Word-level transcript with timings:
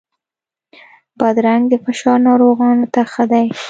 بادرنګ 1.19 1.63
د 1.69 1.73
فشار 1.83 2.17
ناروغانو 2.27 2.85
ته 2.93 3.01
ښه 3.11 3.23
دی. 3.31 3.45